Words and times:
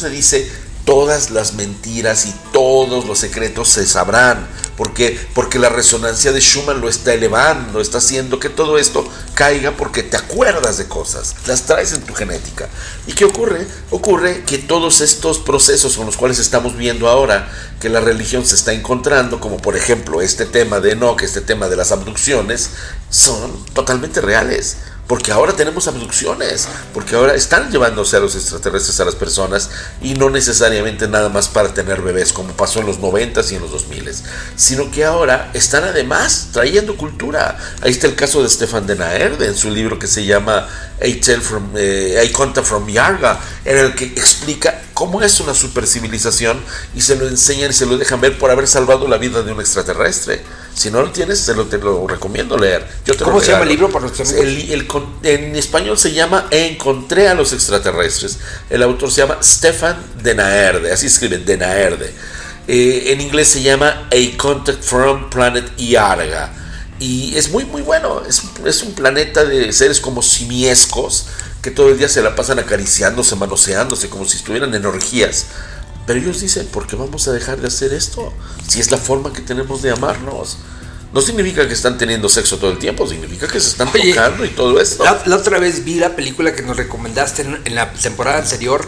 se 0.00 0.08
dice, 0.08 0.50
todas 0.84 1.30
las 1.30 1.54
mentiras 1.54 2.26
y 2.26 2.34
todos 2.52 3.04
los 3.06 3.18
secretos 3.18 3.68
se 3.68 3.86
sabrán. 3.86 4.48
¿Por 4.76 4.94
qué? 4.94 5.18
Porque 5.34 5.58
la 5.58 5.68
resonancia 5.68 6.32
de 6.32 6.40
Schumann 6.40 6.80
lo 6.80 6.88
está 6.88 7.12
elevando, 7.12 7.80
está 7.80 7.98
haciendo 7.98 8.40
que 8.40 8.48
todo 8.48 8.78
esto 8.78 9.06
caiga 9.34 9.72
porque 9.72 10.02
te 10.02 10.16
acuerdas 10.16 10.78
de 10.78 10.88
cosas, 10.88 11.36
las 11.46 11.62
traes 11.62 11.92
en 11.92 12.00
tu 12.00 12.14
genética. 12.14 12.68
¿Y 13.06 13.12
qué 13.12 13.26
ocurre? 13.26 13.66
Ocurre 13.90 14.42
que 14.44 14.56
todos 14.56 15.02
estos 15.02 15.38
procesos 15.38 15.96
con 15.96 16.06
los 16.06 16.16
cuales 16.16 16.38
estamos 16.38 16.76
viendo 16.76 17.08
ahora 17.08 17.50
que 17.78 17.90
la 17.90 18.00
religión 18.00 18.46
se 18.46 18.54
está 18.54 18.72
encontrando, 18.72 19.38
como 19.38 19.58
por 19.58 19.76
ejemplo 19.76 20.22
este 20.22 20.46
tema 20.46 20.80
de 20.80 20.92
Enoch, 20.92 21.22
este 21.22 21.42
tema 21.42 21.68
de 21.68 21.76
las 21.76 21.92
abducciones, 21.92 22.70
son 23.10 23.64
totalmente 23.74 24.20
reales 24.22 24.78
porque 25.10 25.32
ahora 25.32 25.54
tenemos 25.54 25.88
abducciones, 25.88 26.68
porque 26.94 27.16
ahora 27.16 27.34
están 27.34 27.68
llevándose 27.72 28.16
a 28.16 28.20
los 28.20 28.36
extraterrestres 28.36 29.00
a 29.00 29.04
las 29.04 29.16
personas 29.16 29.68
y 30.00 30.14
no 30.14 30.30
necesariamente 30.30 31.08
nada 31.08 31.28
más 31.28 31.48
para 31.48 31.74
tener 31.74 32.00
bebés 32.00 32.32
como 32.32 32.52
pasó 32.52 32.78
en 32.78 32.86
los 32.86 33.00
90 33.00 33.40
y 33.50 33.54
en 33.56 33.62
los 33.62 33.72
2000, 33.72 34.08
sino 34.54 34.88
que 34.92 35.04
ahora 35.04 35.50
están 35.52 35.82
además 35.82 36.50
trayendo 36.52 36.96
cultura. 36.96 37.58
Ahí 37.82 37.90
está 37.90 38.06
el 38.06 38.14
caso 38.14 38.40
de 38.40 38.48
Stefan 38.48 38.86
de 38.86 38.94
Naerde 38.94 39.46
en 39.46 39.56
su 39.56 39.68
libro 39.72 39.98
que 39.98 40.06
se 40.06 40.24
llama 40.24 40.68
A 41.00 41.20
Tale 41.20 41.40
from, 41.40 41.72
eh, 41.74 42.32
from 42.62 42.86
Yarga, 42.88 43.40
en 43.64 43.78
el 43.78 43.96
que 43.96 44.04
explica 44.04 44.80
cómo 44.94 45.22
es 45.22 45.40
una 45.40 45.54
supercivilización 45.54 46.62
y 46.94 47.00
se 47.00 47.16
lo 47.16 47.26
enseñan 47.26 47.70
y 47.70 47.74
se 47.74 47.84
lo 47.84 47.98
dejan 47.98 48.20
ver 48.20 48.38
por 48.38 48.52
haber 48.52 48.68
salvado 48.68 49.08
la 49.08 49.18
vida 49.18 49.42
de 49.42 49.50
un 49.50 49.58
extraterrestre. 49.58 50.40
Si 50.74 50.90
no 50.90 51.02
lo 51.02 51.10
tienes, 51.10 51.44
te 51.44 51.54
lo, 51.54 51.66
te 51.66 51.78
lo 51.78 52.06
recomiendo 52.06 52.56
leer. 52.56 52.86
¿Cómo 53.22 53.40
se 53.40 53.52
llama 53.52 53.64
el 53.64 53.68
libro 53.68 53.90
para 53.90 54.06
En 55.22 55.56
español 55.56 55.98
se 55.98 56.12
llama 56.12 56.46
Encontré 56.50 57.28
a 57.28 57.34
los 57.34 57.52
extraterrestres. 57.52 58.38
El 58.70 58.82
autor 58.82 59.10
se 59.10 59.22
llama 59.22 59.38
Stefan 59.42 59.96
de 60.22 60.34
Naerde, 60.34 60.92
así 60.92 61.06
escribe, 61.06 61.38
de 61.38 61.56
Naerde. 61.56 62.14
Eh, 62.68 63.12
en 63.12 63.20
inglés 63.20 63.48
se 63.48 63.62
llama 63.62 64.08
A 64.10 64.36
Contact 64.38 64.82
from 64.82 65.28
Planet 65.28 65.70
Iarga. 65.76 66.52
Y 66.98 67.36
es 67.36 67.50
muy, 67.50 67.64
muy 67.64 67.82
bueno. 67.82 68.22
Es, 68.28 68.42
es 68.64 68.82
un 68.82 68.94
planeta 68.94 69.44
de 69.44 69.72
seres 69.72 70.00
como 70.00 70.22
simiescos 70.22 71.26
que 71.62 71.70
todo 71.70 71.90
el 71.90 71.98
día 71.98 72.08
se 72.08 72.22
la 72.22 72.34
pasan 72.34 72.58
acariciándose, 72.58 73.36
manoseándose, 73.36 74.08
como 74.08 74.24
si 74.24 74.38
estuvieran 74.38 74.74
en 74.74 74.86
orgías. 74.86 75.46
Pero 76.06 76.18
ellos 76.18 76.40
dicen, 76.40 76.66
¿por 76.66 76.86
qué 76.86 76.96
vamos 76.96 77.28
a 77.28 77.32
dejar 77.32 77.60
de 77.60 77.68
hacer 77.68 77.92
esto? 77.92 78.32
Si 78.66 78.80
es 78.80 78.90
la 78.90 78.98
forma 78.98 79.32
que 79.32 79.42
tenemos 79.42 79.82
de 79.82 79.90
amarnos. 79.90 80.58
No 81.12 81.20
significa 81.20 81.66
que 81.66 81.74
están 81.74 81.98
teniendo 81.98 82.28
sexo 82.28 82.58
todo 82.58 82.70
el 82.70 82.78
tiempo, 82.78 83.06
significa 83.06 83.48
que 83.48 83.58
se 83.60 83.70
están 83.70 83.90
tocando 83.92 84.44
y 84.44 84.50
todo 84.50 84.80
esto. 84.80 85.04
La, 85.04 85.36
otra 85.36 85.58
vez 85.58 85.84
vi 85.84 85.98
la 85.98 86.14
película 86.14 86.54
que 86.54 86.62
nos 86.62 86.76
recomendaste 86.76 87.42
en, 87.42 87.74
la 87.74 87.92
temporada 87.92 88.38
anterior, 88.38 88.86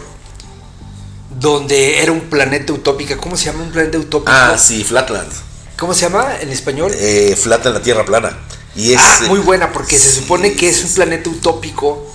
donde 1.37 2.01
era 2.01 2.13
un 2.13 2.21
planeta 2.21 2.71
utópico. 2.71 3.17
¿Cómo 3.17 3.35
se 3.35 3.45
llama 3.45 3.63
un 3.63 3.71
planeta 3.71 3.97
utópico? 3.97 4.31
Ah, 4.33 4.57
sí, 4.57 4.85
Flatland. 4.85 5.31
¿Cómo 5.77 5.93
se 5.93 6.01
llama 6.01 6.39
en 6.39 6.49
español? 6.49 6.93
Eh, 6.95 7.37
Flatland, 7.37 7.77
la 7.77 7.83
Tierra 7.83 8.05
plana. 8.05 8.39
Y 8.73 8.93
es, 8.93 9.01
ah, 9.01 9.25
muy 9.27 9.39
buena, 9.39 9.73
porque 9.73 9.99
se 9.99 10.09
supone 10.09 10.53
que 10.53 10.69
es 10.69 10.81
un 10.85 10.93
planeta 10.93 11.29
utópico 11.29 12.12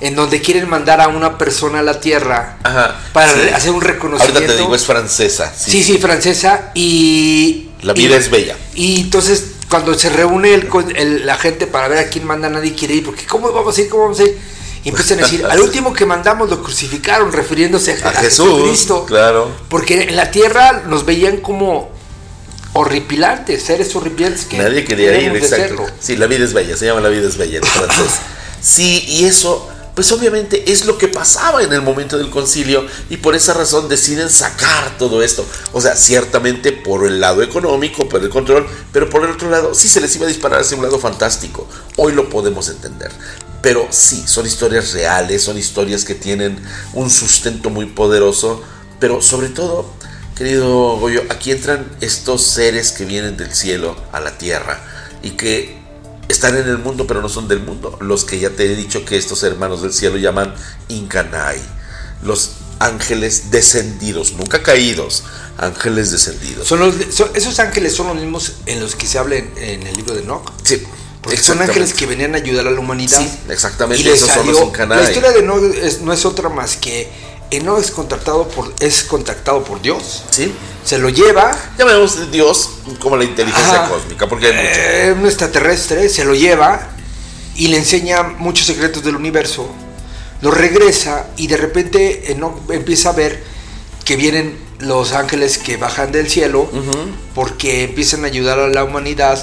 en 0.00 0.16
donde 0.16 0.40
quieren 0.40 0.68
mandar 0.68 1.00
a 1.00 1.08
una 1.08 1.36
persona 1.36 1.80
a 1.80 1.82
la 1.82 2.00
Tierra 2.00 2.56
para 3.12 3.32
hacer 3.54 3.70
un 3.70 3.82
reconocimiento. 3.82 4.38
Ahorita 4.38 4.54
te 4.54 4.60
digo, 4.60 4.74
es 4.74 4.84
francesa. 4.84 5.52
Sí, 5.56 5.82
sí, 5.82 5.98
francesa. 5.98 6.70
Y. 6.74 7.68
La 7.82 7.92
vida 7.92 8.16
es 8.16 8.30
bella. 8.30 8.56
Y 8.74 9.00
entonces, 9.02 9.52
cuando 9.68 9.94
se 9.94 10.10
reúne 10.10 10.54
el, 10.54 11.26
la 11.26 11.36
gente 11.36 11.66
para 11.66 11.88
ver 11.88 11.98
a 11.98 12.08
quién 12.08 12.26
manda, 12.26 12.48
nadie 12.48 12.74
quiere 12.74 12.94
ir, 12.94 13.04
porque 13.04 13.26
¿cómo 13.26 13.52
vamos 13.52 13.76
a 13.76 13.80
ir? 13.80 13.88
¿Cómo 13.88 14.04
vamos 14.04 14.20
a 14.20 14.24
ir? 14.24 14.38
Y 14.82 14.88
empiezan 14.88 15.18
a 15.18 15.22
decir, 15.22 15.44
al 15.44 15.60
último 15.60 15.92
que 15.92 16.06
mandamos 16.06 16.48
lo 16.48 16.62
crucificaron, 16.62 17.32
refiriéndose 17.32 17.92
a, 17.92 18.12
Jesús, 18.12 18.48
Jesucristo. 18.48 19.04
Claro. 19.04 19.50
Porque 19.68 20.02
en 20.02 20.16
la 20.16 20.30
tierra 20.30 20.84
nos 20.86 21.04
veían 21.04 21.38
como 21.38 21.90
horripilantes, 22.72 23.62
seres 23.62 23.94
horripilantes 23.94 24.44
que 24.46 24.56
nadie 24.56 24.84
quería 24.84 25.20
ir, 25.20 25.36
exacto. 25.36 25.86
Sí, 26.00 26.16
la 26.16 26.26
vida 26.26 26.44
es 26.44 26.54
bella, 26.54 26.76
se 26.76 26.86
llama 26.86 27.00
La 27.00 27.08
vida 27.08 27.28
es 27.28 27.36
bella 27.36 27.58
en 27.58 27.64
francés. 27.64 28.20
sí, 28.62 29.04
y 29.06 29.24
eso 29.24 29.68
pues 30.00 30.12
obviamente 30.12 30.72
es 30.72 30.86
lo 30.86 30.96
que 30.96 31.08
pasaba 31.08 31.62
en 31.62 31.74
el 31.74 31.82
momento 31.82 32.16
del 32.16 32.30
concilio 32.30 32.86
y 33.10 33.18
por 33.18 33.34
esa 33.34 33.52
razón 33.52 33.86
deciden 33.86 34.30
sacar 34.30 34.96
todo 34.96 35.22
esto. 35.22 35.44
O 35.74 35.80
sea, 35.82 35.94
ciertamente 35.94 36.72
por 36.72 37.06
el 37.06 37.20
lado 37.20 37.42
económico, 37.42 38.08
por 38.08 38.22
el 38.22 38.30
control, 38.30 38.66
pero 38.94 39.10
por 39.10 39.26
el 39.26 39.32
otro 39.32 39.50
lado 39.50 39.74
sí 39.74 39.90
se 39.90 40.00
les 40.00 40.16
iba 40.16 40.24
a 40.24 40.28
disparar 40.28 40.62
hacia 40.62 40.78
un 40.78 40.84
lado 40.84 40.98
fantástico. 40.98 41.68
Hoy 41.98 42.14
lo 42.14 42.30
podemos 42.30 42.70
entender. 42.70 43.12
Pero 43.60 43.88
sí, 43.90 44.24
son 44.26 44.46
historias 44.46 44.94
reales, 44.94 45.42
son 45.42 45.58
historias 45.58 46.06
que 46.06 46.14
tienen 46.14 46.58
un 46.94 47.10
sustento 47.10 47.68
muy 47.68 47.84
poderoso, 47.84 48.62
pero 49.00 49.20
sobre 49.20 49.50
todo, 49.50 49.84
querido 50.34 50.96
Goyo, 50.96 51.24
aquí 51.28 51.50
entran 51.50 51.94
estos 52.00 52.40
seres 52.40 52.92
que 52.92 53.04
vienen 53.04 53.36
del 53.36 53.54
cielo 53.54 54.02
a 54.12 54.20
la 54.20 54.38
tierra 54.38 54.82
y 55.22 55.32
que 55.32 55.78
están 56.30 56.56
en 56.56 56.68
el 56.68 56.78
mundo 56.78 57.06
pero 57.06 57.20
no 57.20 57.28
son 57.28 57.48
del 57.48 57.60
mundo. 57.60 57.98
Los 58.00 58.24
que 58.24 58.38
ya 58.38 58.50
te 58.50 58.64
he 58.64 58.76
dicho 58.76 59.04
que 59.04 59.16
estos 59.16 59.42
hermanos 59.42 59.82
del 59.82 59.92
cielo 59.92 60.16
llaman 60.16 60.54
Incanai, 60.88 61.60
los 62.22 62.52
ángeles 62.78 63.50
descendidos, 63.50 64.32
nunca 64.32 64.62
caídos, 64.62 65.24
ángeles 65.58 66.10
descendidos. 66.10 66.66
Son 66.66 66.80
los, 66.80 66.94
esos 67.34 67.58
ángeles 67.58 67.94
son 67.94 68.08
los 68.08 68.16
mismos 68.16 68.54
en 68.66 68.80
los 68.80 68.94
que 68.94 69.06
se 69.06 69.18
habla 69.18 69.36
en, 69.36 69.86
el 69.86 69.94
libro 69.94 70.14
de 70.14 70.22
Enoch. 70.22 70.50
Sí. 70.64 70.82
Porque 71.20 71.36
son 71.36 71.60
ángeles 71.60 71.92
que 71.92 72.06
venían 72.06 72.34
a 72.34 72.38
ayudar 72.38 72.66
a 72.66 72.70
la 72.70 72.80
humanidad. 72.80 73.20
Sí, 73.20 73.30
exactamente. 73.50 74.10
esos 74.10 74.30
son 74.30 74.46
los 74.46 74.88
La 74.88 75.02
historia 75.02 75.32
de 75.32 75.40
Enoch 75.40 75.60
no 76.00 76.12
es 76.14 76.24
otra 76.24 76.48
más 76.48 76.78
que 76.78 77.10
Enoch 77.50 77.80
es 77.80 77.90
contactado 77.90 78.48
por, 78.48 78.72
es 78.80 79.04
contactado 79.04 79.64
por 79.64 79.82
Dios. 79.82 80.24
Sí. 80.30 80.52
Se 80.84 80.98
lo 80.98 81.08
lleva. 81.08 81.50
Llamemos 81.76 82.30
Dios 82.30 82.70
como 82.98 83.16
la 83.16 83.24
inteligencia 83.24 83.88
cósmica, 83.88 84.28
porque 84.28 84.46
hay 84.46 84.52
mucho. 84.52 84.80
Eh, 84.80 85.14
un 85.18 85.26
extraterrestre 85.26 86.08
se 86.08 86.24
lo 86.24 86.34
lleva 86.34 86.88
y 87.56 87.68
le 87.68 87.76
enseña 87.76 88.22
muchos 88.22 88.66
secretos 88.66 89.04
del 89.04 89.16
universo. 89.16 89.68
Lo 90.40 90.50
regresa 90.50 91.26
y 91.36 91.46
de 91.46 91.56
repente 91.56 92.32
Enoch 92.32 92.70
empieza 92.70 93.10
a 93.10 93.12
ver 93.12 93.42
que 94.04 94.16
vienen 94.16 94.58
los 94.78 95.12
ángeles 95.12 95.58
que 95.58 95.76
bajan 95.76 96.12
del 96.12 96.30
cielo 96.30 96.70
porque 97.34 97.84
empiezan 97.84 98.24
a 98.24 98.28
ayudar 98.28 98.58
a 98.58 98.68
la 98.68 98.82
humanidad 98.84 99.42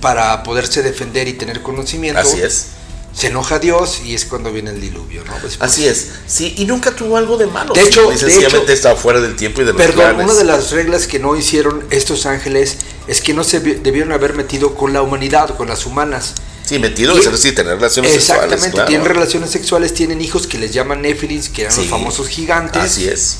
para 0.00 0.42
poderse 0.42 0.82
defender 0.82 1.28
y 1.28 1.34
tener 1.34 1.62
conocimiento. 1.62 2.20
Así 2.20 2.40
es 2.40 2.77
se 3.18 3.26
enoja 3.26 3.58
Dios 3.58 4.02
y 4.04 4.14
es 4.14 4.26
cuando 4.26 4.52
viene 4.52 4.70
el 4.70 4.80
diluvio, 4.80 5.24
¿no? 5.24 5.32
Así 5.58 5.88
es, 5.88 6.10
sí, 6.28 6.54
y 6.56 6.66
nunca 6.66 6.92
tuvo 6.92 7.16
algo 7.16 7.36
de 7.36 7.48
malo. 7.48 7.74
De 7.74 7.82
hecho, 7.82 8.16
sencillamente 8.16 8.72
estaba 8.72 8.94
fuera 8.94 9.20
del 9.20 9.34
tiempo 9.34 9.60
y 9.60 9.64
de 9.64 9.72
los 9.72 9.82
Perdón, 9.82 10.20
una 10.20 10.34
de 10.34 10.44
las 10.44 10.70
reglas 10.70 11.08
que 11.08 11.18
no 11.18 11.34
hicieron 11.34 11.84
estos 11.90 12.26
ángeles 12.26 12.76
es 13.08 13.20
que 13.20 13.34
no 13.34 13.42
se 13.42 13.58
debieron 13.58 14.12
haber 14.12 14.34
metido 14.34 14.76
con 14.76 14.92
la 14.92 15.02
humanidad, 15.02 15.56
con 15.56 15.66
las 15.66 15.84
humanas. 15.84 16.34
Sí, 16.64 16.78
metido, 16.78 17.18
es 17.18 17.28
decir, 17.28 17.56
tener 17.56 17.74
relaciones 17.74 18.12
sexuales. 18.12 18.52
Exactamente, 18.52 18.86
tienen 18.86 19.08
relaciones 19.08 19.50
sexuales, 19.50 19.94
tienen 19.94 20.20
hijos 20.20 20.46
que 20.46 20.56
les 20.58 20.72
llaman 20.72 21.02
Nephilims, 21.02 21.48
que 21.48 21.62
eran 21.62 21.76
los 21.76 21.86
famosos 21.86 22.28
gigantes. 22.28 22.80
Así 22.80 23.08
es. 23.08 23.38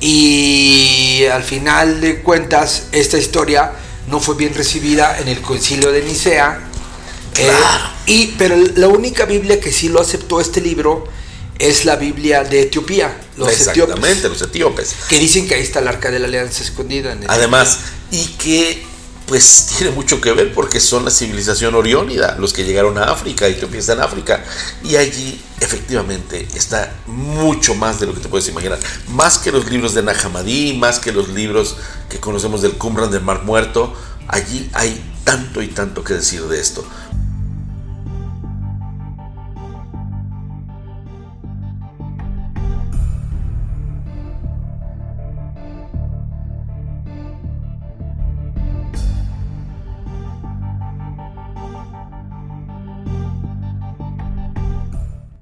Y 0.00 1.24
al 1.32 1.42
final 1.42 2.02
de 2.02 2.20
cuentas, 2.20 2.82
esta 2.92 3.16
historia 3.16 3.72
no 4.08 4.20
fue 4.20 4.34
bien 4.34 4.52
recibida 4.52 5.18
en 5.18 5.28
el 5.28 5.40
concilio 5.40 5.90
de 5.90 6.02
Nicea 6.02 6.66
eh, 7.38 7.50
y, 8.10 8.34
pero 8.36 8.56
la 8.74 8.88
única 8.88 9.24
Biblia 9.24 9.60
que 9.60 9.70
sí 9.70 9.88
lo 9.88 10.00
aceptó 10.00 10.40
este 10.40 10.60
libro 10.60 11.06
es 11.60 11.84
la 11.84 11.94
Biblia 11.94 12.42
de 12.42 12.62
Etiopía, 12.62 13.20
los 13.36 13.48
Exactamente, 13.52 14.28
los 14.28 14.42
etíopes. 14.42 14.96
Que 15.08 15.16
dicen 15.16 15.46
que 15.46 15.54
ahí 15.54 15.62
está 15.62 15.78
el 15.78 15.86
arca 15.86 16.10
de 16.10 16.18
la 16.18 16.26
alianza 16.26 16.64
escondida. 16.64 17.16
Además, 17.28 17.78
y 18.10 18.24
que 18.38 18.82
pues 19.26 19.68
tiene 19.78 19.92
mucho 19.92 20.20
que 20.20 20.32
ver 20.32 20.52
porque 20.52 20.80
son 20.80 21.04
la 21.04 21.12
civilización 21.12 21.76
oriónida, 21.76 22.34
los 22.36 22.52
que 22.52 22.64
llegaron 22.64 22.98
a 22.98 23.04
África, 23.04 23.46
Etiopía 23.46 23.78
está 23.78 23.92
en 23.92 24.00
África, 24.00 24.42
y 24.82 24.96
allí 24.96 25.40
efectivamente 25.60 26.48
está 26.56 26.92
mucho 27.06 27.76
más 27.76 28.00
de 28.00 28.06
lo 28.06 28.14
que 28.14 28.18
te 28.18 28.28
puedes 28.28 28.48
imaginar, 28.48 28.80
más 29.06 29.38
que 29.38 29.52
los 29.52 29.70
libros 29.70 29.94
de 29.94 30.02
Nahamadí, 30.02 30.76
más 30.76 30.98
que 30.98 31.12
los 31.12 31.28
libros 31.28 31.76
que 32.08 32.18
conocemos 32.18 32.60
del 32.60 32.72
Qumran 32.72 33.12
del 33.12 33.22
Mar 33.22 33.44
Muerto, 33.44 33.94
allí 34.26 34.68
hay 34.72 35.00
tanto 35.22 35.62
y 35.62 35.68
tanto 35.68 36.02
que 36.02 36.14
decir 36.14 36.42
de 36.48 36.60
esto 36.60 36.84